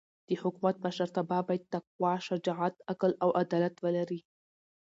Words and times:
د 0.27 0.29
حکومت 0.41 0.75
مشرتابه 0.85 1.37
باید 1.47 1.63
تقوا، 1.73 2.13
شجاعت، 2.27 2.75
عقل 2.91 3.11
او 3.23 3.29
عدالت 3.41 3.75
ولري. 3.83 4.19